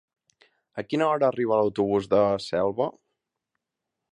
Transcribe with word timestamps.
A 0.81 0.83
quina 0.93 1.09
hora 1.09 1.27
arriba 1.33 1.59
l'autobús 1.59 2.09
de 2.15 2.23
Selva? 2.49 2.89